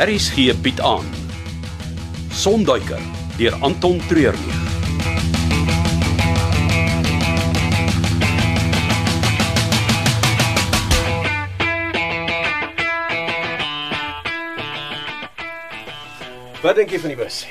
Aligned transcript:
Aries 0.00 0.30
gee 0.32 0.54
bied 0.56 0.78
aan. 0.80 1.04
Sonduiker 2.32 3.00
deur 3.36 3.52
Anton 3.60 3.98
Treurnig. 4.08 4.60
Wat 16.62 16.78
dink 16.80 16.94
jy 16.94 17.00
van 17.02 17.12
die 17.12 17.18
bus? 17.18 17.42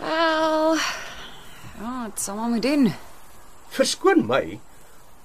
Wel. 0.00 0.78
Ja, 1.76 2.06
dit 2.06 2.22
sal 2.24 2.38
maar 2.40 2.48
moet 2.54 2.64
doen. 2.64 2.88
Verskoon 3.76 4.24
my. 4.30 4.56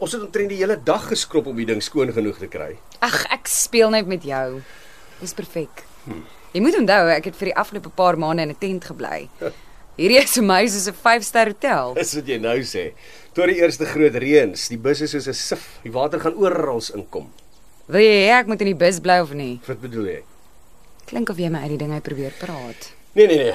Ons 0.03 0.17
het 0.17 0.27
omtrent 0.27 0.51
die 0.51 0.59
hele 0.59 0.75
dag 0.83 1.07
geskrob 1.13 1.47
om 1.47 1.55
die 1.55 1.69
ding 1.71 1.79
skoon 1.79 2.11
genoeg 2.11 2.43
te 2.43 2.51
kry. 2.51 2.73
Ag, 2.99 3.21
ek 3.31 3.47
speel 3.47 3.95
net 3.95 4.11
met 4.11 4.27
jou. 4.27 4.59
Dis 5.21 5.33
perfek. 5.33 5.83
Jy 6.53 6.61
moet 6.61 6.77
onthou 6.77 7.07
ek 7.11 7.31
het 7.31 7.35
vir 7.39 7.51
die 7.51 7.55
afgelope 7.57 7.89
paar 7.89 8.17
maande 8.17 8.41
in 8.45 8.49
'n 8.49 8.59
tent 8.59 8.85
gebly. 8.85 9.29
Hierdie 9.97 10.19
is 10.21 10.33
vir 10.37 10.43
my 10.43 10.67
soos 10.67 10.87
'n 10.87 10.93
5-ster 10.93 11.47
hotel. 11.47 11.93
Dis 11.95 12.13
wat 12.13 12.27
jy 12.27 12.37
nou 12.37 12.59
sê. 12.61 12.93
Tot 13.33 13.47
die 13.47 13.57
eerste 13.57 13.85
groot 13.85 14.13
reëns, 14.13 14.69
die 14.69 14.77
bus 14.77 15.01
is 15.01 15.11
soos 15.11 15.27
'n 15.27 15.33
sif. 15.33 15.79
Die 15.83 15.91
water 15.91 16.19
gaan 16.19 16.35
oral 16.35 16.81
inkom. 16.93 17.31
Wil 17.87 18.01
jy 18.01 18.27
hê 18.27 18.39
ek 18.39 18.47
moet 18.47 18.61
in 18.61 18.67
die 18.67 18.75
bus 18.75 18.99
bly 18.99 19.19
of 19.19 19.33
nie? 19.33 19.59
Wat 19.67 19.81
bedoel 19.81 20.05
jy? 20.05 20.23
Klink 21.07 21.29
of 21.29 21.37
jy 21.37 21.49
my 21.49 21.59
uit 21.59 21.69
die 21.69 21.77
ding 21.77 21.93
uit 21.93 22.03
probeer 22.03 22.33
praat. 22.39 22.91
Nee 23.15 23.27
nee 23.27 23.37
nee. 23.37 23.53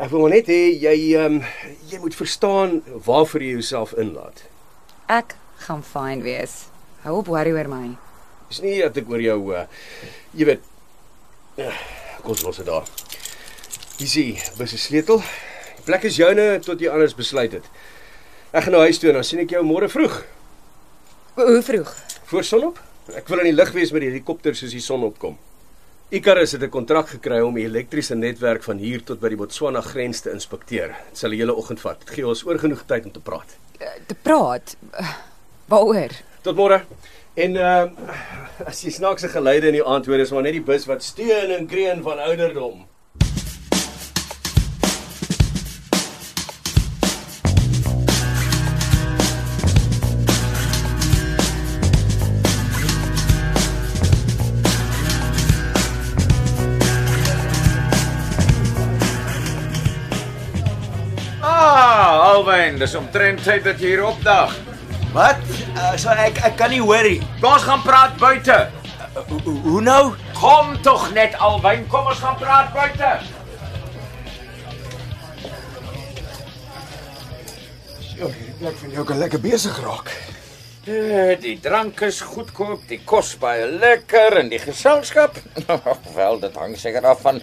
Ek 0.00 0.10
wil 0.10 0.20
maar 0.20 0.30
net 0.30 0.46
hê 0.46 0.72
jy 0.80 1.14
ehm 1.16 1.34
um, 1.34 1.44
jy 1.90 1.98
moet 1.98 2.14
verstaan 2.14 2.82
waarvoor 3.04 3.42
jy 3.42 3.50
jouself 3.58 3.92
inlaat. 3.92 4.44
Ek 5.08 5.34
gaan 5.66 5.82
fyn 5.82 6.22
wees. 6.22 6.68
Hou 7.02 7.18
op 7.18 7.26
worry 7.26 7.52
oor 7.52 7.68
my. 7.68 7.96
Dis 8.48 8.62
nie 8.62 8.80
dat 8.80 8.96
ek 8.96 9.10
oor 9.10 9.20
jou 9.20 9.38
uh 9.52 9.66
jy 10.32 10.46
weet 10.46 10.62
kom 12.22 12.32
ons 12.32 12.42
los 12.42 12.56
dit 12.56 12.66
daar. 12.66 12.86
Hier 13.98 14.08
sien, 14.08 14.38
bus 14.56 14.70
se 14.72 14.78
sleutel. 14.78 15.20
Die 15.76 15.84
plek 15.84 16.06
is 16.08 16.16
joune 16.16 16.46
tot 16.64 16.80
jy 16.80 16.88
anders 16.88 17.14
besluit 17.14 17.52
het. 17.52 17.66
Ek 18.52 18.64
gaan 18.64 18.76
nou 18.76 18.82
huis 18.86 18.98
toe 18.98 19.10
en 19.10 19.20
dan 19.20 19.26
sien 19.26 19.42
ek 19.42 19.52
jou 19.56 19.62
môre 19.64 19.88
vroeg. 19.92 20.22
Hoe 21.36 21.62
vroeg? 21.64 21.92
Voor 22.30 22.44
sonop? 22.44 22.80
Ek 23.16 23.28
wil 23.28 23.42
in 23.42 23.50
die 23.50 23.56
lug 23.56 23.72
wees 23.76 23.92
met 23.92 24.04
die 24.04 24.10
helikopter 24.12 24.56
soos 24.56 24.72
die 24.72 24.80
son 24.80 25.04
opkom. 25.04 25.36
Icarus 26.12 26.52
het 26.52 26.62
'n 26.62 26.68
kontrak 26.68 27.08
gekry 27.08 27.40
om 27.40 27.54
die 27.54 27.64
elektriese 27.64 28.14
netwerk 28.14 28.62
van 28.62 28.78
hier 28.78 29.02
tot 29.02 29.20
by 29.20 29.28
die 29.28 29.36
Botswana 29.36 29.80
grens 29.80 30.20
te 30.20 30.30
inspekteer. 30.30 30.96
Dit 31.08 31.18
sal 31.18 31.30
'n 31.30 31.36
hele 31.36 31.54
oggend 31.54 31.80
vat. 31.80 31.98
Dit 32.00 32.10
gee 32.10 32.26
ons 32.26 32.44
oor 32.44 32.58
genoeg 32.58 32.84
tyd 32.86 33.04
om 33.04 33.12
te 33.12 33.20
praat. 33.20 33.56
Uh, 33.80 33.86
te 34.06 34.14
praat? 34.14 34.76
Uh, 35.00 35.08
waaroor? 35.66 36.10
Tot 36.42 36.56
môre. 36.56 36.84
En 37.34 37.54
uh 37.56 37.88
as 38.68 38.82
jy 38.84 38.90
snaakse 38.92 39.30
geluide 39.32 39.70
in 39.70 39.78
die 39.78 39.84
aand 39.84 40.06
hoor, 40.06 40.20
is 40.20 40.30
maar 40.30 40.44
net 40.44 40.52
die 40.52 40.62
bus 40.62 40.84
wat 40.86 41.02
steun 41.02 41.50
en 41.50 41.64
kreun 41.66 42.02
van 42.04 42.20
ouderdom. 42.20 42.84
Ah, 61.40 62.28
Alwyn, 62.28 62.78
dis 62.78 62.94
omtrent 62.94 63.40
tyd 63.42 63.64
dat 63.64 63.80
jy 63.80 63.96
hier 63.96 64.06
opdag. 64.12 64.52
Wat? 65.16 65.61
Uh, 65.72 65.94
so 65.96 66.12
ek 66.12 66.38
ek 66.44 66.56
kan 66.60 66.70
nie 66.72 66.80
hoor 66.84 67.06
nie. 67.06 67.20
Ons 67.42 67.64
gaan 67.64 67.80
praat 67.84 68.16
buite. 68.20 68.56
Uh, 69.16 69.22
hoe, 69.30 69.54
hoe 69.64 69.80
nou? 69.84 70.02
Kom 70.36 70.74
tog 70.84 71.08
net 71.16 71.34
Alwyn, 71.40 71.86
kom 71.92 72.10
ons 72.12 72.20
gaan 72.20 72.36
praat 72.40 72.72
buite. 72.76 73.12
Ja, 78.12 78.28
hierdie 78.28 78.54
plek 78.60 78.76
van 78.82 78.92
jou 78.94 79.04
kan 79.08 79.18
lekker 79.22 79.40
besig 79.42 79.78
raak. 79.82 80.12
Eh, 80.84 81.36
Die 81.40 81.56
drank 81.62 82.00
is 82.06 82.20
goedkoop, 82.26 82.84
die 82.90 83.00
kos 83.06 83.36
baie 83.40 83.66
lekker 83.70 84.40
en 84.42 84.48
die 84.50 84.58
geselskap. 84.62 85.38
Wel, 86.18 86.40
dit 86.42 86.56
hang 86.58 86.74
seker 86.78 87.06
af 87.14 87.22
van 87.24 87.38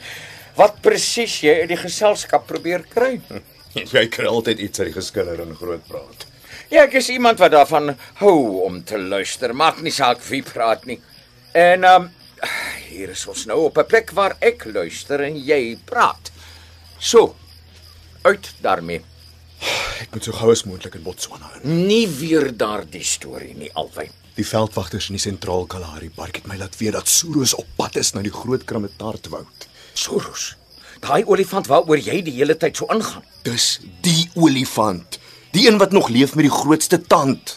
wat 0.59 0.82
presies 0.84 1.38
jy 1.44 1.62
uit 1.64 1.70
die 1.72 1.80
geselskap 1.80 2.46
probeer 2.48 2.84
kry. 2.92 3.18
Jy 3.80 4.08
kry 4.12 4.26
altyd 4.26 4.59
iets 4.66 4.82
uit 4.82 4.88
die 4.90 4.96
geskiller 4.96 5.40
en 5.44 5.52
groot 5.56 5.84
praat. 5.88 6.24
Ja, 6.70 6.84
ek 6.84 6.94
is 7.00 7.10
iemand 7.10 7.40
wat 7.40 7.52
daarvan 7.52 7.96
hou 8.22 8.62
om 8.66 8.84
te 8.84 8.98
luister. 8.98 9.54
Maak 9.56 9.82
nie 9.82 9.94
saak 9.94 10.22
wie 10.30 10.44
praat 10.44 10.86
nie. 10.86 11.00
En 11.52 11.84
ehm 11.84 12.02
um, 12.02 12.10
hier 12.90 13.10
is 13.10 13.26
ons 13.28 13.46
nou 13.46 13.60
op 13.66 13.78
'n 13.78 13.86
plek 13.86 14.12
waar 14.12 14.36
ek 14.40 14.66
luister 14.66 15.22
en 15.22 15.36
jy 15.38 15.78
praat. 15.86 16.32
So. 16.98 17.36
Uit 18.22 18.52
daarmee. 18.62 19.02
Ek 20.00 20.14
moet 20.14 20.24
so 20.24 20.32
gou 20.32 20.52
as 20.52 20.64
moontlik 20.64 20.96
in 20.96 21.04
Botswana 21.04 21.50
in. 21.64 21.86
Nie 21.88 22.08
weer 22.08 22.58
daardie 22.58 23.04
storie 23.04 23.56
nie, 23.56 23.72
Alwyn. 23.74 24.12
Die 24.36 24.48
veldwagters 24.48 25.09
in 25.09 25.18
die 25.18 25.24
sentraal 25.24 25.66
Kalahari 25.66 26.09
park 26.16 26.36
het 26.40 26.48
my 26.48 26.56
laat 26.58 26.78
weet 26.80 26.96
dat 26.96 27.08
Soros 27.12 27.54
op 27.59 27.68
pad 27.76 27.98
is 28.00 28.14
na 28.16 28.22
die 28.24 28.32
groot 28.32 28.64
Kramatartwoud. 28.64 29.68
Soros. 29.94 30.56
Daai 31.04 31.24
olifant 31.26 31.68
waaroor 31.68 32.00
jy 32.00 32.22
die 32.24 32.36
hele 32.38 32.56
tyd 32.59 32.80
so 32.80 32.88
ingaan. 32.94 33.24
Dis 33.44 33.80
die 34.06 34.30
olifant. 34.36 35.20
Die 35.52 35.66
een 35.68 35.78
wat 35.82 35.92
nog 35.92 36.10
leef 36.14 36.36
met 36.36 36.46
die 36.46 36.54
grootste 36.54 37.02
tand. 37.02 37.56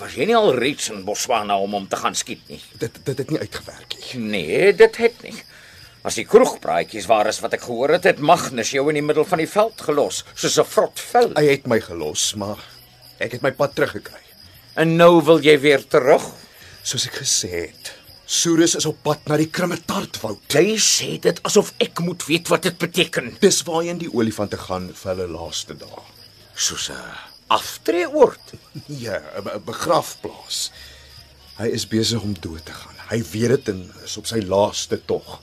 Was 0.00 0.14
jy 0.16 0.28
nie 0.30 0.36
al 0.36 0.54
reeds 0.56 0.88
in 0.88 1.02
Botswana 1.04 1.58
om 1.60 1.74
hom 1.76 1.88
te 1.90 1.98
gaan 2.00 2.16
skiet 2.16 2.46
nie? 2.48 2.60
Dit 2.80 2.96
dit 3.04 3.18
het 3.18 3.30
nie 3.30 3.40
uitgewerk 3.42 3.96
nie. 3.98 4.20
Nee, 4.30 4.72
dit 4.72 4.96
het 4.96 5.20
nie. 5.26 5.34
As 6.08 6.16
die 6.16 6.24
kroegpraatjies 6.24 7.08
waar 7.10 7.28
is 7.28 7.42
wat 7.44 7.58
ek 7.58 7.66
gehoor 7.66 7.92
het, 7.98 8.08
het 8.08 8.22
Magnus 8.24 8.72
jou 8.72 8.86
in 8.88 9.00
die 9.00 9.04
middel 9.04 9.26
van 9.28 9.42
die 9.42 9.50
veld 9.50 9.82
gelos, 9.84 10.22
soos 10.34 10.58
'n 10.58 10.64
vrot 10.64 11.00
vel. 11.10 11.32
Hy 11.36 11.46
het 11.50 11.66
my 11.66 11.80
gelos, 11.80 12.34
maar 12.34 12.56
ek 13.18 13.32
het 13.32 13.42
my 13.42 13.52
pad 13.52 13.74
teruggekry. 13.74 14.24
En 14.76 14.96
nou 14.96 15.20
wil 15.24 15.40
jy 15.42 15.60
weer 15.60 15.84
terug? 15.84 16.24
Soos 16.82 17.06
ek 17.06 17.20
gesê 17.20 17.50
het, 17.68 17.92
Soros 18.28 18.74
is 18.76 18.86
op 18.86 19.02
pad 19.02 19.26
na 19.26 19.36
die 19.36 19.48
Kramatartwoud. 19.48 20.40
Jy 20.52 20.76
sê 20.76 21.18
dit 21.20 21.40
asof 21.42 21.72
ek 21.80 22.00
moet 22.00 22.24
weet 22.28 22.48
wat 22.48 22.62
dit 22.62 22.78
beteken. 22.78 23.36
Dis 23.40 23.62
waarheen 23.62 23.98
die 23.98 24.12
olifante 24.12 24.56
gaan 24.56 24.92
vir 24.94 25.14
hulle 25.14 25.28
laaste 25.28 25.74
dae. 25.74 26.17
Soos 26.58 26.88
'n 26.90 27.02
aftreeoord. 27.54 28.52
Ja, 29.04 29.18
'n 29.38 29.42
be- 29.46 29.54
'n 29.58 29.64
begrafplaas. 29.64 30.70
Hy 31.58 31.68
is 31.74 31.86
besig 31.90 32.22
om 32.22 32.34
dood 32.40 32.64
te 32.66 32.72
gaan. 32.72 32.94
Hy 33.10 33.22
weet 33.32 33.48
dit 33.48 33.68
en 33.74 33.84
is 34.04 34.16
op 34.16 34.26
sy 34.26 34.40
laaste 34.46 34.98
tog. 35.06 35.38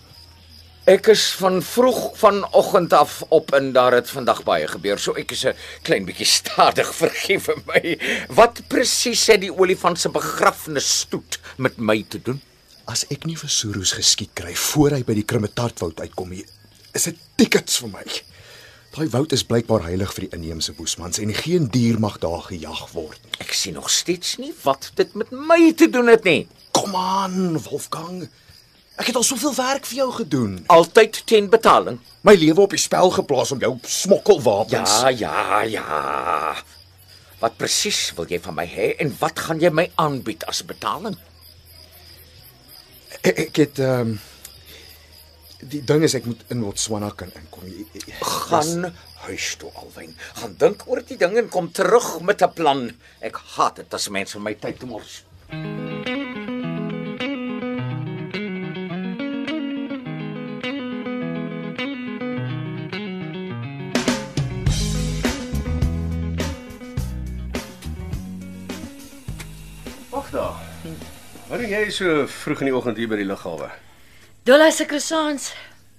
Ek 0.86 1.08
is 1.10 1.24
van 1.40 1.64
vroeg 1.66 2.14
vanoggend 2.18 2.94
af 2.94 3.24
op 3.34 3.52
en 3.58 3.72
daar 3.74 3.92
het 3.98 4.10
vandag 4.10 4.44
baie 4.46 4.68
gebeur. 4.70 5.00
So 5.02 5.14
ek 5.18 5.32
is 5.32 5.44
'n 5.46 5.56
klein 5.82 6.06
bietjie 6.06 6.26
stadig, 6.30 6.92
vergif 7.04 7.48
my. 7.66 7.98
Wat 8.30 8.62
presies 8.68 9.26
het 9.28 9.42
die 9.42 9.52
olifant 9.54 10.00
se 10.00 10.10
begrafnisstoet 10.10 11.40
met 11.58 11.78
my 11.78 12.06
te 12.08 12.22
doen? 12.22 12.42
As 12.88 13.06
ek 13.10 13.26
nie 13.26 13.36
vir 13.38 13.50
Soros 13.50 13.92
geskiet 13.98 14.30
kry 14.38 14.54
voor 14.56 14.92
hy 14.92 15.04
by 15.04 15.14
die 15.14 15.26
Kramatartwoud 15.26 16.00
uitkom 16.00 16.30
nie, 16.30 16.46
is 16.94 17.04
dit 17.04 17.18
tickets 17.36 17.80
vir 17.82 17.90
my. 17.90 18.06
Daai 18.96 19.10
woud 19.12 19.34
is 19.36 19.42
blykbaar 19.44 19.82
heilig 19.84 20.14
vir 20.16 20.24
die 20.24 20.38
inheemse 20.38 20.72
boesmans 20.72 21.18
en 21.20 21.34
geen 21.36 21.66
dier 21.68 21.98
mag 22.00 22.14
daar 22.24 22.46
gejag 22.46 22.86
word 22.94 23.20
nie. 23.26 23.34
Ek 23.44 23.50
sien 23.52 23.76
nog 23.76 23.90
steeds 23.92 24.38
nie 24.40 24.54
wat 24.62 24.88
dit 24.96 25.10
met 25.20 25.34
my 25.36 25.74
te 25.76 25.90
doen 25.92 26.08
het 26.08 26.24
nie. 26.24 26.46
Kom 26.72 26.96
aan, 26.96 27.58
Wolfgang. 27.66 28.22
Ek 28.96 29.10
het 29.10 29.18
al 29.20 29.26
soveel 29.28 29.52
werk 29.58 29.90
vir 29.90 29.98
jou 29.98 30.08
gedoen. 30.22 30.54
Altyd 30.72 31.20
teen 31.28 31.50
betaling. 31.52 31.98
My 32.24 32.38
lewe 32.40 32.64
op 32.64 32.72
die 32.72 32.80
spel 32.80 33.12
geplaas 33.12 33.52
om 33.52 33.60
jou 33.60 33.74
smokkelwapens. 33.84 34.94
Ja, 35.04 35.12
ja, 35.12 35.60
ja. 35.76 36.56
Wat 37.44 37.60
presies 37.60 38.14
wil 38.16 38.32
jy 38.32 38.40
van 38.48 38.56
my 38.62 38.68
hê 38.78 38.94
en 39.04 39.12
wat 39.20 39.44
gaan 39.50 39.60
jy 39.60 39.74
my 39.76 39.90
aanbied 40.00 40.48
as 40.48 40.64
betaling? 40.64 41.20
Ek, 43.26 43.44
ek 43.50 43.62
het 43.66 43.84
ehm 43.84 44.16
um, 44.16 44.16
die 45.70 45.82
ding 45.84 46.04
is 46.04 46.14
ek 46.18 46.26
moet 46.30 46.42
in 46.54 46.62
Botswana 46.64 47.10
kan 47.16 47.32
inkom. 47.40 47.66
Jy- 47.70 47.88
jy- 47.94 48.14
Gaan 48.22 48.94
huis 49.26 49.56
toe 49.62 49.72
alwyn. 49.82 50.16
Gaan 50.42 50.56
dink 50.62 50.84
oor 50.88 51.02
die 51.02 51.18
ding 51.18 51.38
en 51.38 51.50
kom 51.50 51.72
terug 51.72 52.22
met 52.22 52.42
'n 52.42 52.54
plan. 52.54 52.92
Ek 53.22 53.36
haat 53.56 53.76
dit 53.76 53.94
as 53.94 54.10
mense 54.10 54.40
my 54.40 54.54
tyd 54.56 54.84
mors. 54.86 55.24
Wag 70.10 70.30
daar. 70.32 70.56
Wat 71.48 71.60
doen 71.60 71.70
jy 71.70 71.90
so 71.94 72.24
vroeg 72.28 72.64
in 72.64 72.70
die 72.72 72.76
oggend 72.78 72.98
hier 73.00 73.10
by 73.12 73.20
die 73.20 73.28
lughawe? 73.28 73.68
Dolla 74.46 74.70
se 74.72 74.86
croissants. 74.86 75.54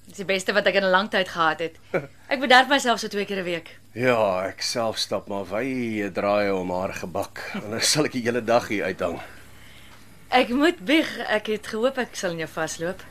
Dis 0.06 0.20
die 0.20 0.25
beste 0.28 0.52
wat 0.54 0.66
ek 0.70 0.76
in 0.78 0.84
'n 0.87 0.90
lang 0.90 1.08
tyd 1.10 1.28
gehad 1.28 1.58
het. 1.58 1.75
Ek 2.32 2.38
bederf 2.40 2.69
myself 2.69 3.00
so 3.00 3.08
twee 3.08 3.25
keer 3.26 3.40
'n 3.43 3.44
week. 3.44 3.69
Ja, 3.93 4.46
ek 4.46 4.62
self 4.62 4.98
stap 4.98 5.26
maar 5.28 5.44
wye 5.50 6.10
draaie 6.12 6.54
om 6.54 6.70
haar 6.70 6.94
gebak. 6.94 7.40
Anders 7.54 7.90
sal 7.90 8.04
ek 8.04 8.12
die 8.12 8.22
hele 8.22 8.44
dag 8.44 8.69
hier 8.69 8.84
uithang. 8.84 9.19
Ek 10.31 10.48
moet 10.48 10.78
bieg, 10.84 11.08
ek 11.28 11.46
het 11.46 11.66
gehoop 11.66 11.98
ek 11.98 12.14
sal 12.14 12.31
in 12.31 12.38
jou 12.44 12.48
vasloop. 12.48 13.02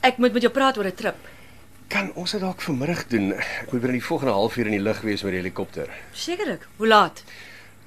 Ek 0.00 0.16
moet 0.18 0.32
met 0.32 0.42
jou 0.42 0.52
praat 0.52 0.78
oor 0.78 0.86
'n 0.86 0.94
trip. 0.94 1.16
Kan 1.88 2.12
ons 2.14 2.32
dit 2.32 2.40
dalk 2.40 2.60
vanmiddag 2.60 3.06
doen? 3.08 3.32
Ek 3.32 3.72
moet 3.72 3.80
binne 3.80 3.98
die 4.00 4.04
volgende 4.08 4.32
halfuur 4.32 4.66
in 4.66 4.72
die 4.76 4.80
lug 4.88 5.00
wees 5.02 5.22
met 5.22 5.32
die 5.32 5.40
helikopter. 5.40 5.88
Sekerlik. 6.12 6.66
Hoe 6.76 6.86
laat? 6.86 7.22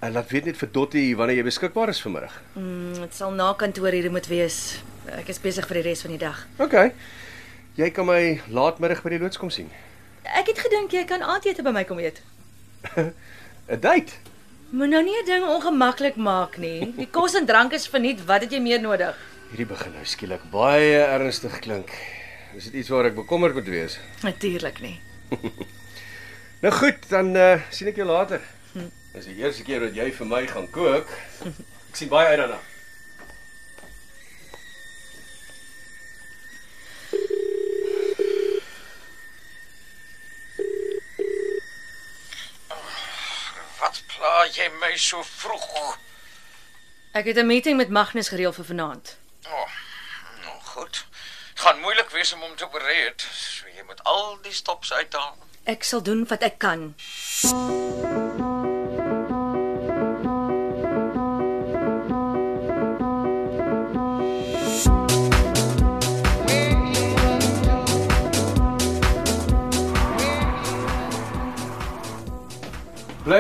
En 0.02 0.12
laat 0.12 0.30
weet 0.30 0.46
net 0.46 0.58
vir 0.58 0.70
Dottie 0.72 1.16
wanneer 1.16 1.38
jy 1.38 1.44
beskikbaar 1.44 1.90
is 1.90 2.02
vanmiddag. 2.02 2.42
Mm, 2.56 2.94
Dit 2.94 3.14
sal 3.16 3.32
na 3.32 3.54
kantoor 3.54 3.92
hier 3.92 4.12
moet 4.12 4.28
wees. 4.28 4.82
Ek 5.10 5.30
is 5.34 5.40
besig 5.42 5.66
vir 5.68 5.82
die 5.82 5.90
res 5.90 6.02
van 6.06 6.12
die 6.12 6.22
dag. 6.22 6.44
OK. 6.62 6.76
Jy 7.80 7.90
kan 7.96 8.06
my 8.06 8.42
laatmiddag 8.52 9.02
by 9.04 9.10
die 9.10 9.20
loods 9.24 9.38
kom 9.42 9.50
sien. 9.50 9.70
Ek 10.24 10.48
het 10.52 10.60
gedink 10.60 10.94
jy 10.94 11.06
kan 11.10 11.24
aandete 11.26 11.64
by 11.66 11.72
my 11.72 11.84
kom 11.84 12.00
eet. 12.00 12.22
'n 12.98 13.80
Date. 13.80 14.14
Moet 14.72 14.90
nou 14.90 15.04
nie 15.04 15.18
'n 15.22 15.26
ding 15.26 15.44
ongemaklik 15.44 16.16
maak 16.16 16.58
nie. 16.58 16.94
Die 16.98 17.08
kos 17.08 17.34
en 17.36 17.46
drank 17.46 17.74
is 17.74 17.88
verniet. 17.88 18.26
Wat 18.26 18.42
het 18.42 18.52
jy 18.52 18.60
meer 18.60 18.82
nodig? 18.82 19.16
Hierdie 19.50 19.66
begin 19.68 19.92
nou 19.94 20.06
skielik 20.06 20.44
baie 20.52 21.02
ernstig 21.04 21.60
klink. 21.60 21.90
Is 22.56 22.64
dit 22.70 22.74
iets 22.74 22.90
waar 22.90 23.06
ek 23.06 23.16
bekommerd 23.16 23.54
moet 23.54 23.68
wees? 23.68 24.00
Natuurlik 24.24 24.80
nie. 24.82 25.00
Nou 26.62 26.74
goed, 26.74 27.10
dan 27.10 27.36
uh, 27.36 27.58
sien 27.74 27.88
ek 27.90 27.96
jou 27.98 28.06
later. 28.06 28.42
Dis 29.14 29.26
die 29.26 29.40
eerste 29.42 29.64
keer 29.66 29.80
dat 29.82 29.96
jy 29.98 30.12
vir 30.14 30.28
my 30.30 30.46
gaan 30.48 30.68
kook. 30.70 31.10
Ek 31.90 31.96
sien 31.98 32.08
baie 32.12 32.28
uit 32.28 32.38
daarna. 32.38 32.60
Wat 43.80 43.98
pla 44.12 44.34
jy 44.46 44.60
my 44.80 44.98
so 44.98 45.24
vroeg? 45.24 45.98
Ek 47.12 47.26
het 47.26 47.38
'n 47.38 47.46
meeting 47.46 47.78
met 47.78 47.90
Magnus 47.90 48.30
gereël 48.30 48.54
vir 48.54 48.66
vanaand. 48.66 49.18
Oh, 49.46 49.70
nou 50.42 50.60
goed. 50.62 51.06
Gaan 51.54 51.80
moeilik 51.80 52.10
wees 52.10 52.34
om 52.34 52.42
hom 52.42 52.56
te 52.56 52.68
bereid. 52.72 53.22
So 53.32 53.66
jy 53.76 53.84
moet 53.86 54.04
al 54.04 54.38
die 54.42 54.54
stops 54.54 54.94
uithaal. 54.94 55.38
Ek 55.64 55.84
sal 55.84 56.02
doen 56.02 56.26
wat 56.28 56.42
ek 56.42 56.58
kan. 56.58 56.96
Bly 57.42 58.01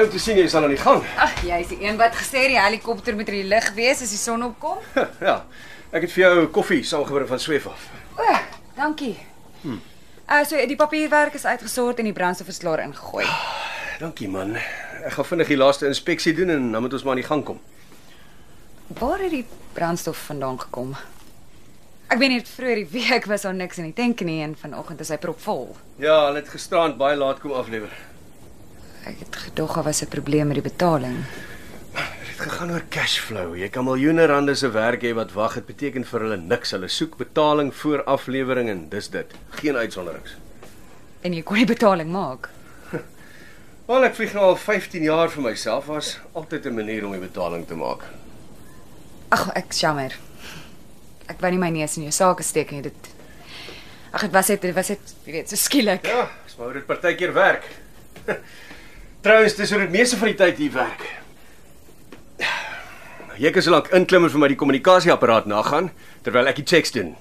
om 0.03 0.09
te 0.09 0.19
sien 0.19 0.37
jy 0.39 0.45
is 0.47 0.55
al 0.55 0.65
aan 0.65 0.73
die 0.73 0.81
gang. 0.81 1.01
Ag, 1.21 1.35
jy's 1.45 1.69
die 1.71 1.79
een 1.83 1.97
wat 1.99 2.15
gesê 2.17 2.47
die 2.49 2.59
helikopter 2.59 3.15
moet 3.17 3.29
in 3.29 3.41
die 3.41 3.49
lug 3.51 3.67
wees 3.77 4.01
as 4.01 4.13
die 4.13 4.19
son 4.19 4.43
opkom. 4.47 4.79
ja. 5.29 5.41
Ek 5.91 6.05
het 6.05 6.13
vir 6.13 6.23
jou 6.23 6.45
koffie 6.55 6.81
saamgebring 6.87 7.27
van 7.29 7.41
Sweef 7.41 7.67
af. 7.67 7.87
O, 8.15 8.35
dankie. 8.77 9.15
Hm. 9.61 9.79
Uh 10.31 10.43
so 10.47 10.59
die 10.67 10.77
papierwerk 10.79 11.35
is 11.35 11.45
uitgesort 11.45 11.99
en 11.99 12.07
die 12.07 12.15
brandstof 12.15 12.47
is 12.53 12.61
klaar 12.63 12.79
ingegooi. 12.85 13.25
Dankie 13.99 14.29
man. 14.31 14.55
Ek 15.03 15.17
gaan 15.17 15.27
vinnig 15.33 15.51
die 15.51 15.59
laaste 15.59 15.89
inspeksie 15.89 16.33
doen 16.37 16.53
en 16.53 16.69
dan 16.71 16.85
moet 16.85 16.93
ons 16.95 17.03
maar 17.03 17.17
aan 17.17 17.23
die 17.23 17.27
gang 17.27 17.43
kom. 17.45 17.59
Waar 18.99 19.19
het 19.19 19.33
die 19.35 19.45
brandstof 19.75 20.27
vandaan 20.29 20.59
gekom? 20.61 20.95
Ek 22.11 22.19
weet 22.19 22.33
net 22.33 22.49
vroeër 22.51 22.81
die 22.83 22.89
week 22.91 23.27
was 23.31 23.45
daar 23.47 23.55
niks 23.55 23.79
in 23.79 23.89
die 23.89 23.95
tank 23.95 24.23
nie 24.27 24.41
en 24.43 24.55
vanoggend 24.59 25.03
is 25.03 25.11
hy 25.13 25.19
propvol. 25.21 25.69
Ja, 25.99 26.25
hulle 26.27 26.41
het 26.41 26.49
gisterand 26.51 26.97
baie 26.99 27.19
laat 27.19 27.39
kom 27.43 27.53
aflewer. 27.55 27.91
Ek 29.05 29.17
het 29.19 29.35
gedog 29.35 29.73
daar 29.73 29.83
was 29.83 30.01
'n 30.01 30.07
probleem 30.07 30.47
met 30.47 30.55
die 30.55 30.69
betaling. 30.71 31.17
Dit 31.93 32.27
het 32.37 32.39
gegaan 32.39 32.71
oor 32.71 32.83
cash 32.89 33.19
flow. 33.19 33.55
Jy 33.55 33.69
kan 33.69 33.83
miljoene 33.83 34.25
rande 34.25 34.55
se 34.55 34.69
werk 34.71 35.01
hê 35.01 35.13
wat 35.13 35.31
wag. 35.31 35.53
Dit 35.53 35.65
beteken 35.65 36.05
vir 36.05 36.19
hulle 36.19 36.37
niks. 36.37 36.71
Hulle 36.71 36.87
soek 36.87 37.17
betaling 37.17 37.75
voor 37.75 38.03
aflewering 38.03 38.69
en 38.69 38.89
dis 38.89 39.09
dit. 39.09 39.25
Geen 39.49 39.75
uitsonderings. 39.75 40.35
En 41.21 41.33
jy 41.33 41.41
kon 41.41 41.57
die 41.57 41.65
betaling 41.65 42.11
maak. 42.11 42.49
Wel, 43.87 44.03
ek 44.03 44.15
vlieg 44.15 44.33
nou 44.33 44.45
al 44.45 44.55
15 44.55 45.03
jaar 45.03 45.29
vir 45.29 45.43
myself. 45.43 45.85
Was 45.85 46.19
altyd 46.33 46.65
'n 46.65 46.73
manier 46.73 47.05
om 47.05 47.11
die 47.11 47.19
betaling 47.19 47.67
te 47.67 47.75
maak. 47.75 48.03
Ag, 49.29 49.49
ek 49.55 49.71
jammer. 49.71 50.17
Ek 51.27 51.39
wou 51.39 51.51
nie 51.51 51.59
my 51.59 51.69
neus 51.69 51.97
in 51.97 52.03
jou 52.03 52.11
sake 52.11 52.43
steek 52.43 52.71
nie. 52.71 52.81
Dit 52.81 53.11
Ag, 54.11 54.21
dit 54.21 54.31
was 54.31 54.47
dit 54.47 54.73
was 54.73 54.87
dit, 54.87 55.13
jy 55.23 55.31
weet, 55.31 55.49
so 55.49 55.55
skielik. 55.55 56.05
Ja, 56.05 56.29
dis 56.45 56.57
maar 56.57 56.65
hoe 56.65 56.73
dit 56.73 56.85
partykeer 56.85 57.33
werk. 57.33 57.63
Trouwens, 59.21 59.55
dis 59.55 59.69
hoe 59.69 59.79
dit 59.79 59.91
meeste 59.93 60.17
van 60.17 60.31
die 60.31 60.35
tyd 60.35 60.57
hier 60.57 60.71
werk. 60.73 61.01
Jy 63.37 63.51
kan 63.53 63.61
so 63.61 63.69
lank 63.69 63.91
inklim 63.93 64.25
en 64.25 64.31
vir 64.33 64.41
my 64.41 64.47
die 64.49 64.57
kommunikasieapparaat 64.57 65.45
nagaan 65.45 65.91
terwyl 66.25 66.49
ek 66.49 66.57
die 66.57 66.65
checks 66.65 66.93
doen. 66.95 67.13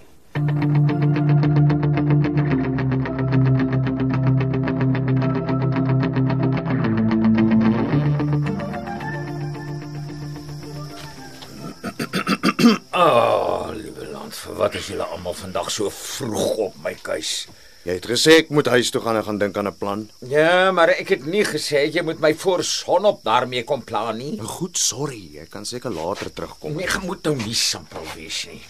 Ah, 12.97 13.05
oh, 13.05 13.69
liewe 13.77 14.09
land, 14.09 14.41
vir 14.41 14.57
wat 14.57 14.81
is 14.81 14.89
julle 14.89 15.05
almal 15.05 15.37
vandag 15.37 15.69
so 15.73 15.93
vroeg 15.93 16.65
op 16.71 16.81
my 16.81 16.97
keus? 17.05 17.45
Jy 17.81 17.95
het 17.97 18.07
gesê 18.11 18.35
ek 18.43 18.51
moet 18.53 18.69
huis 18.69 18.91
toe 18.93 19.01
gaan 19.01 19.17
en 19.17 19.25
gaan 19.25 19.39
dink 19.41 19.57
aan 19.57 19.69
'n 19.69 19.77
plan. 19.79 20.01
Ja, 20.29 20.71
maar 20.71 20.91
ek 20.93 21.09
het 21.09 21.25
nie 21.25 21.45
gesê 21.45 21.89
jy 21.89 22.03
moet 22.03 22.21
my 22.21 22.35
voor 22.35 22.65
sonop 22.65 23.23
daarmee 23.25 23.65
kom 23.65 23.85
plan 23.85 24.17
nie. 24.17 24.37
Nou 24.37 24.47
goed, 24.47 24.77
sorry. 24.79 25.39
Ek 25.41 25.51
kan 25.51 25.65
seker 25.65 25.91
later 25.91 26.33
terugkom. 26.33 26.77
Nee, 26.77 26.87
jy 26.87 27.01
moet 27.07 27.23
nou 27.23 27.37
nie 27.37 27.55
simpel 27.55 28.05
wees 28.15 28.47
nie. 28.47 28.63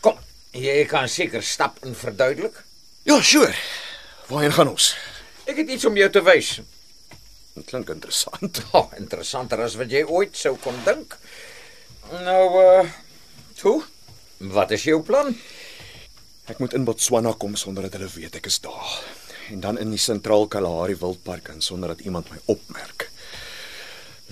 Kom, 0.00 0.16
jy 0.52 0.84
kan 0.86 1.08
seker 1.08 1.42
stap 1.42 1.78
en 1.84 1.94
verduidelik. 1.94 2.64
Ja, 3.02 3.20
sure. 3.22 3.54
Waarheen 4.28 4.52
gaan 4.52 4.68
ons? 4.68 4.96
Ek 5.44 5.56
het 5.56 5.68
iets 5.68 5.84
om 5.84 5.96
jou 5.96 6.10
te 6.10 6.22
wys. 6.22 6.60
Dit 7.54 7.66
klink 7.66 7.90
interessant. 7.90 8.62
Oh, 8.72 8.88
interessanter 8.96 9.60
as 9.60 9.76
wat 9.76 9.90
jy 9.90 10.04
ooit 10.08 10.36
sou 10.36 10.56
kon 10.56 10.74
dink. 10.86 11.18
Nou 12.10 12.62
uh, 12.62 12.88
toe. 13.60 13.82
Wat 14.38 14.70
is 14.70 14.84
jou 14.84 15.02
plan? 15.02 15.36
Ek 16.44 16.58
moet 16.60 16.74
in 16.76 16.84
Botswana 16.84 17.30
kom 17.40 17.54
sonder 17.56 17.86
dat 17.86 17.94
hulle 17.96 18.10
weet 18.12 18.34
ek 18.36 18.50
is 18.50 18.58
daar. 18.60 18.98
En 19.48 19.62
dan 19.64 19.78
in 19.80 19.94
die 19.94 20.00
sentraal 20.00 20.44
Kalahari 20.52 20.96
wildpark 21.00 21.48
in 21.54 21.64
sonder 21.64 21.94
dat 21.94 22.04
iemand 22.04 22.28
my 22.28 22.40
opmerk. 22.52 23.06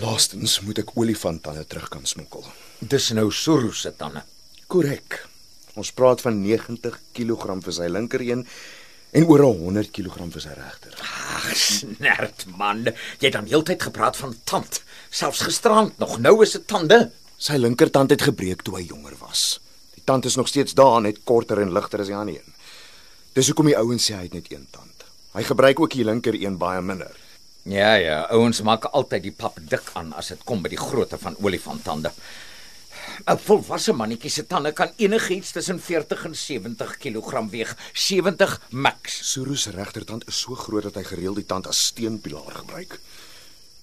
Laastens 0.03 0.59
moet 0.61 0.83
ek 0.83 0.93
olifantande 1.01 1.65
terug 1.65 1.89
kan 1.93 2.05
smokkel. 2.09 2.45
Dis 2.85 3.09
nou 3.17 3.31
Suru 3.33 3.73
se 3.73 3.95
tande. 3.97 4.27
Korrek. 4.69 5.23
Ons 5.73 5.95
praat 5.97 6.21
van 6.21 6.37
90 6.45 7.01
kg 7.17 7.57
vir 7.65 7.77
sy 7.79 7.89
linkereen 7.89 8.45
en 9.17 9.29
oor 9.33 9.47
100 9.49 9.89
kg 9.97 10.29
vir 10.37 10.45
sy 10.45 10.53
regter. 10.53 11.01
Ag, 11.01 11.49
snert 11.57 12.45
man. 12.61 12.85
Jy 12.93 13.31
het 13.31 13.41
dan 13.41 13.49
heeltyd 13.49 13.89
gepraat 13.89 14.21
van 14.21 14.37
tand. 14.45 14.83
Selfs 15.09 15.47
gisterand 15.49 15.97
nog. 16.01 16.19
Nou 16.21 16.43
is 16.45 16.59
dit 16.61 16.69
tande. 16.69 17.07
Sy 17.41 17.57
linkertand 17.57 18.13
het 18.13 18.29
gebreek 18.29 18.69
toe 18.69 18.83
hy 18.83 18.89
jonger 18.93 19.17
was. 19.25 19.62
Die 20.03 20.11
tand 20.11 20.25
is 20.25 20.35
nog 20.35 20.49
steeds 20.49 20.75
daar, 20.75 21.01
net 21.01 21.21
korter 21.25 21.61
en 21.63 21.73
ligter 21.73 22.01
as 22.03 22.09
die 22.11 22.17
ander 22.19 22.35
een. 22.35 22.55
Dis 23.39 23.47
hoekom 23.47 23.69
die 23.71 23.77
ouens 23.79 24.09
sê 24.09 24.17
hy 24.17 24.25
het 24.25 24.33
net 24.35 24.49
een 24.51 24.65
tand. 24.75 25.05
Hy 25.37 25.45
gebruik 25.47 25.79
ook 25.81 25.95
die 25.95 26.03
linker 26.05 26.35
een 26.35 26.57
baie 26.59 26.81
minder. 26.83 27.13
Ja 27.71 27.93
ja, 27.95 28.17
ouens 28.35 28.65
maak 28.67 28.89
altyd 28.91 29.23
die 29.29 29.35
pap 29.39 29.61
dik 29.71 29.93
aan 29.95 30.11
as 30.19 30.33
dit 30.35 30.43
kom 30.43 30.65
by 30.65 30.73
die 30.73 30.81
grootte 30.81 31.21
van 31.23 31.39
olifanttande. 31.39 32.11
'n 33.31 33.39
Volwasse 33.45 33.95
mannetjie 33.95 34.31
se 34.31 34.47
tande 34.47 34.73
kan 34.73 34.91
enigiets 34.97 35.53
tussen 35.55 35.79
40 35.81 36.25
en 36.25 36.35
70 36.37 36.97
kg 36.99 37.47
weeg. 37.51 37.77
70 37.93 38.61
max. 38.71 39.21
Suru 39.33 39.57
se 39.57 39.71
regtertand 39.71 40.27
is 40.27 40.41
so 40.41 40.55
groot 40.55 40.83
dat 40.83 40.99
hy 40.99 41.05
gereeld 41.05 41.39
die 41.39 41.47
tand 41.47 41.67
as 41.71 41.87
steunpilaar 41.87 42.59
gebruik. 42.65 42.99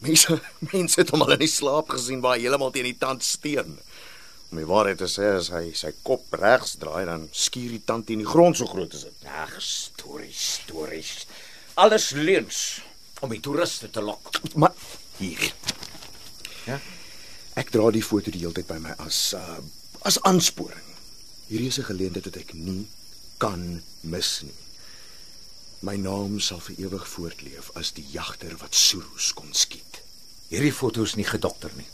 Mense, 0.03 0.41
mense 0.73 0.99
het 0.99 1.15
hom 1.15 1.23
al 1.23 1.37
in 1.39 1.45
die 1.47 1.47
slaap 1.47 1.95
gesien 1.95 2.19
waar 2.19 2.35
hy 2.35 2.43
heeltemal 2.43 2.75
teen 2.75 2.91
die 2.91 2.99
tand 2.99 3.23
steun. 3.23 3.79
Om 4.49 4.57
die 4.57 4.65
waarheid 4.65 4.97
te 4.97 5.07
sê, 5.07 5.27
as 5.37 5.51
hy 5.53 5.71
sy 5.77 5.91
kop 6.03 6.33
regs 6.41 6.75
draai, 6.81 7.05
dan 7.05 7.27
skuur 7.31 7.69
die 7.75 7.83
tand 7.85 8.07
teen 8.09 8.23
die 8.23 8.29
grond 8.29 8.57
so 8.57 8.65
groot 8.65 8.93
is 8.97 9.03
dit. 9.05 9.25
Ag, 9.29 9.51
stories, 9.61 10.39
stories. 10.63 11.25
Alles 11.77 12.09
leuns 12.17 12.81
om 13.21 13.29
die 13.29 13.39
toeriste 13.45 13.89
te 13.93 14.01
lok. 14.01 14.31
Maar 14.55 14.73
hier, 15.19 15.51
Ja. 16.65 16.79
ek 17.55 17.71
dra 17.73 17.89
die 17.91 18.03
foto 18.03 18.31
die 18.31 18.39
hele 18.41 18.53
tyd 18.53 18.67
by 18.67 18.77
my 18.79 18.93
as 19.05 19.33
uh, 19.33 19.57
as 20.05 20.19
aansporing. 20.23 20.85
Hierdie 21.49 21.67
is 21.67 21.79
'n 21.79 21.89
geleentheid 21.91 22.25
wat 22.25 22.37
ek 22.37 22.53
nie 22.53 22.87
kan 23.37 23.81
mis 24.01 24.41
nie. 24.43 24.53
My 25.81 25.95
naam 25.95 26.39
sal 26.39 26.59
vir 26.59 26.75
ewig 26.85 27.07
voortleef 27.07 27.71
as 27.75 27.91
die 27.91 28.05
jagter 28.11 28.55
wat 28.59 28.75
Surus 28.75 29.33
kon 29.33 29.53
skiet. 29.53 30.01
Hierdie 30.49 30.73
foto 30.73 31.03
is 31.03 31.15
nie 31.15 31.23
gedokter 31.27 31.71
nie. 31.75 31.87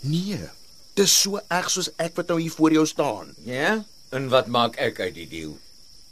Nee, 0.00 0.50
dis 0.98 1.14
so 1.22 1.40
erg 1.46 1.70
soos 1.70 1.90
ek 2.02 2.16
wat 2.18 2.30
nou 2.32 2.40
hier 2.42 2.54
voor 2.54 2.74
jou 2.74 2.86
staan. 2.86 3.34
Ja? 3.46 3.78
En 4.14 4.28
wat 4.32 4.48
maak 4.50 4.78
ek 4.82 5.00
uit 5.00 5.14
die 5.14 5.28
deal? 5.30 5.54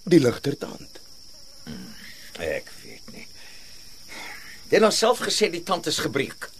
Die 0.06 0.20
ligtertand. 0.22 1.00
Ek 2.42 2.68
weet 2.84 3.12
nie. 3.14 3.26
Het 4.68 4.82
nou 4.82 4.92
self 4.92 5.24
gesê 5.24 5.48
die 5.50 5.64
tand 5.66 5.88
is 5.90 6.02
gebreek. 6.04 6.50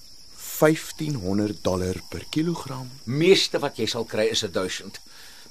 1500 0.56 1.58
dollar 1.62 2.00
per 2.08 2.24
kilogram. 2.32 2.88
Meeste 3.04 3.60
wat 3.60 3.76
jy 3.78 3.86
sal 3.90 4.06
kry 4.08 4.30
is 4.32 4.40
1000. 4.40 5.00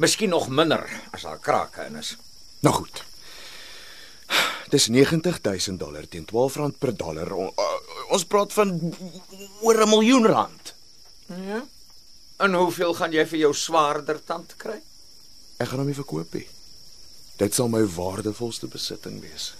Miskien 0.01 0.33
nog 0.33 0.49
minder 0.49 0.83
as 1.13 1.27
daar 1.27 1.39
krake 1.39 1.85
in 1.85 1.99
is. 2.01 2.15
Nou 2.65 2.73
goed. 2.73 3.03
Dis 4.73 4.89
90000 4.89 5.79
dollar 5.79 6.07
teen 6.09 6.25
12 6.25 6.57
rand 6.57 6.79
per 6.81 6.95
dollar. 6.97 7.31
O, 7.31 7.51
uh, 7.53 8.11
ons 8.15 8.25
praat 8.25 8.53
van 8.57 8.73
oor 9.61 9.81
'n 9.85 9.89
miljoen 9.89 10.25
rand. 10.25 10.73
Ja. 11.29 11.61
En 12.37 12.53
hoeveel 12.53 12.93
gaan 12.93 13.13
jy 13.15 13.23
vir 13.31 13.39
jou 13.45 13.53
swaarder 13.55 14.19
tand 14.27 14.55
kry? 14.59 14.79
Ek 15.57 15.69
gaan 15.71 15.79
hom 15.79 15.87
nie 15.87 15.95
verkoop 15.95 16.33
nie. 16.35 16.47
Dit 17.39 17.55
sal 17.55 17.71
my 17.71 17.83
waardevolste 17.95 18.67
besitting 18.71 19.21
wees. 19.23 19.53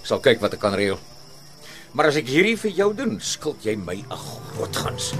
Ek 0.00 0.08
sal 0.08 0.22
kyk 0.24 0.40
wat 0.42 0.56
ek 0.56 0.62
kan 0.62 0.74
reël. 0.74 0.98
Maar 1.94 2.10
as 2.10 2.18
ek 2.18 2.30
hierdie 2.30 2.56
vir 2.58 2.72
jou 2.72 2.90
doen, 2.96 3.18
skuld 3.20 3.62
jy 3.66 3.76
my 3.76 3.98
'n 4.00 4.16
groot 4.16 4.76
gans. 4.76 5.12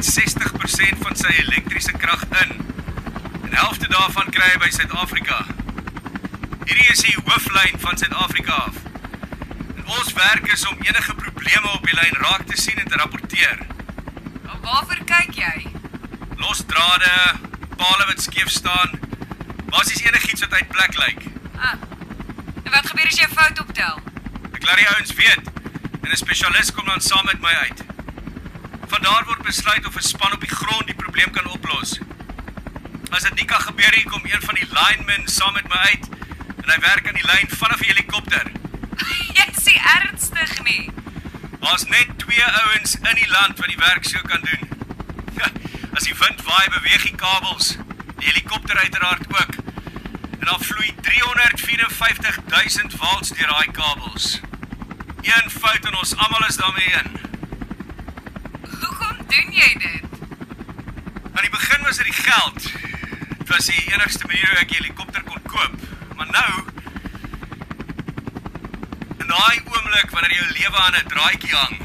Omtrent 0.00 0.42
60% 0.42 0.98
van 0.98 1.16
sy 1.16 1.28
elektriese 1.28 1.92
krag 1.92 2.22
in. 2.42 2.50
En 3.44 3.52
helfte 3.52 3.88
daarvan 3.88 4.30
kry 4.32 4.46
hy 4.52 4.58
by 4.62 4.70
Suid-Afrika. 4.72 5.44
Hierdie 6.64 6.86
is 6.92 7.02
die 7.04 7.16
hooflyn 7.26 7.76
van 7.82 7.98
Suid-Afrika 7.98 8.52
af. 8.52 8.78
En 9.76 9.84
ons 9.98 10.12
werk 10.16 10.48
is 10.52 10.64
om 10.68 10.80
enige 10.80 11.14
probleme 11.14 11.68
op 11.74 11.84
die 11.84 11.96
lyn 11.98 12.16
raak 12.22 12.46
te 12.48 12.56
sien 12.56 12.80
en 12.80 12.88
te 12.88 12.96
rapporteer. 12.96 13.66
Waarvoor 14.64 15.04
kyk 15.04 15.36
jy? 15.36 15.68
Los 16.40 16.64
drade, 16.66 17.12
pale 17.76 18.08
wat 18.08 18.24
skeef 18.24 18.48
staan, 18.48 18.96
basies 19.68 20.00
enigiets 20.04 20.46
wat 20.46 20.56
uit 20.56 20.68
plek 20.68 20.96
lyk. 21.04 21.28
Ah. 21.58 21.76
En 22.64 22.72
wat 22.72 22.88
gebeur 22.88 23.06
as 23.06 23.20
jy 23.20 23.28
'n 23.28 23.36
fout 23.36 23.60
optel? 23.60 24.00
Ek 24.54 24.64
laat 24.64 24.80
die 24.80 24.88
ouens 24.88 25.14
weet 25.14 25.44
en 26.02 26.10
'n 26.10 26.16
spesialis 26.16 26.72
kom 26.72 26.86
dan 26.86 27.00
saam 27.00 27.24
met 27.24 27.40
my 27.40 27.52
uit. 27.68 27.89
Van 28.90 29.02
daar 29.02 29.24
word 29.24 29.42
besluit 29.42 29.86
of 29.86 29.96
'n 29.96 30.02
span 30.02 30.32
op 30.32 30.40
die 30.40 30.56
grond 30.56 30.86
die 30.86 30.94
probleem 30.94 31.30
kan 31.30 31.46
oplos. 31.46 31.98
As 33.10 33.22
dit 33.22 33.34
nie 33.34 33.44
kan 33.44 33.60
gebeur 33.60 33.90
nie, 33.96 34.04
kom 34.04 34.24
een 34.24 34.42
van 34.42 34.54
die 34.54 34.68
linemen 34.78 35.28
saam 35.28 35.52
met 35.52 35.68
my 35.68 35.76
uit 35.76 36.08
en 36.62 36.70
hy 36.70 36.78
werk 36.80 37.06
aan 37.08 37.14
die 37.14 37.26
lyn 37.26 37.48
vanaf 37.48 37.78
die 37.78 37.86
helikopter. 37.86 38.50
Jy 39.38 39.46
sê 39.62 39.74
ernstig 39.94 40.62
nie. 40.62 40.90
Daar's 41.60 41.84
net 41.84 42.18
twee 42.18 42.44
ouens 42.44 42.94
in 42.94 43.14
die 43.14 43.28
land 43.28 43.58
wat 43.58 43.68
die 43.68 43.82
werk 43.86 44.04
so 44.04 44.18
kan 44.18 44.42
doen. 44.50 44.68
As 45.96 46.02
die 46.02 46.18
wind 46.18 46.42
waai, 46.42 46.68
beweeg 46.68 47.02
die 47.02 47.14
kabels. 47.14 47.76
Die 48.18 48.26
helikopter 48.26 48.78
uiteraard 48.78 49.26
ook. 49.28 49.54
En 50.40 50.46
dan 50.46 50.60
vloei 50.64 50.94
354 51.00 52.38
000 52.46 52.90
volts 52.96 53.28
deur 53.28 53.46
daai 53.46 53.70
kabels. 53.70 54.40
Een 55.22 55.50
fout 55.50 55.84
en 55.84 55.94
ons 55.94 56.16
almal 56.16 56.48
is 56.48 56.56
daarmee 56.56 56.92
in. 57.04 57.19
Doen 59.30 59.52
jy 59.54 59.74
dit? 59.78 60.02
Aan 61.32 61.44
die 61.46 61.50
begin 61.50 61.82
was 61.82 61.96
dit 61.96 62.04
die 62.04 62.22
geld. 62.22 62.62
Dit 63.38 63.48
was 63.48 63.66
die 63.66 63.92
enigste 63.92 64.26
manier 64.26 64.48
hoe 64.48 64.58
ek 64.58 64.72
die 64.72 64.80
helikopter 64.80 65.22
kon 65.22 65.42
koop. 65.46 65.76
Maar 66.18 66.30
nou 66.34 66.50
in 69.22 69.30
daai 69.30 69.60
oomblik 69.70 70.10
wanneer 70.10 70.34
jou 70.34 70.48
lewe 70.56 70.82
aan 70.82 70.98
'n 70.98 71.08
draadjie 71.12 71.54
hang, 71.54 71.76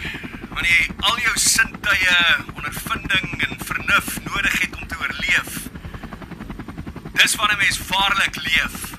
wanneer 0.50 0.74
jy 0.80 0.90
al 1.10 1.20
jou 1.20 1.36
sintuie, 1.38 2.18
ondervinding 2.56 3.46
en 3.48 3.58
vernuf 3.70 4.10
nodig 4.24 4.60
het 4.62 4.76
om 4.82 4.88
te 4.88 4.98
oorleef. 4.98 5.52
Dis 7.14 7.36
wanneer 7.36 7.58
'n 7.58 7.64
mens 7.68 7.80
vaarlik 7.94 8.36
leef. 8.36 8.95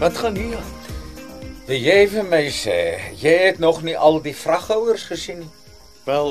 Wat 0.00 0.18
gaan 0.18 0.36
hier 0.36 0.56
aan? 0.56 0.76
Wil 1.66 1.82
jy 1.84 1.96
vir 2.08 2.24
my 2.24 2.46
sê 2.56 2.76
jy 3.20 3.32
het 3.42 3.58
nog 3.60 3.82
nie 3.84 3.98
al 4.00 4.16
die 4.24 4.32
vraghouers 4.32 5.02
gesien 5.10 5.42
nie? 5.42 5.48
Wel, 6.06 6.30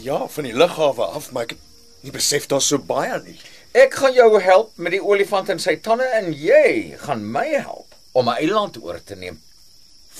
ja, 0.00 0.22
van 0.32 0.46
die 0.48 0.54
lughawe 0.56 1.04
af, 1.18 1.26
maar 1.28 1.44
ek 1.44 1.52
het 1.52 1.66
nie 2.00 2.14
besef 2.14 2.46
daar's 2.48 2.70
so 2.72 2.80
baie 2.80 3.18
nie. 3.26 3.36
Ek 3.76 3.98
gaan 4.00 4.16
jou 4.16 4.30
help 4.40 4.70
met 4.80 4.96
die 4.96 5.02
olifant 5.04 5.52
in 5.52 5.60
sy 5.60 5.74
tande 5.84 6.06
en 6.16 6.30
jy 6.32 6.96
gaan 7.02 7.26
my 7.34 7.44
help 7.58 7.92
om 8.16 8.30
'n 8.32 8.40
eiland 8.40 8.80
oor 8.80 9.02
te 9.04 9.18
neem. 9.20 9.36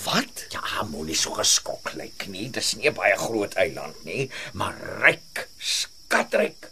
Wat? 0.04 0.45
Ja, 0.52 0.85
moenie 0.90 1.16
so 1.16 1.33
geskok 1.40 1.95
lyk 1.97 2.26
nie. 2.28 2.50
Dis 2.50 2.75
nie 2.76 2.90
'n 2.90 3.00
baie 3.00 3.16
groot 3.16 3.54
eiland 3.54 4.04
nie, 4.04 4.28
maar 4.52 4.76
ryk, 5.00 5.49
skatryk. 5.57 6.69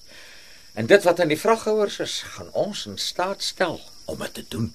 En 0.74 0.86
dit 0.86 1.02
wat 1.04 1.20
aan 1.20 1.32
die 1.32 1.40
vraghouers 1.40 1.98
is, 2.00 2.20
gaan 2.36 2.52
ons 2.52 2.84
in 2.86 2.98
staat 2.98 3.42
stel 3.42 3.80
om 4.04 4.18
dit 4.18 4.34
te 4.34 4.44
doen. 4.48 4.74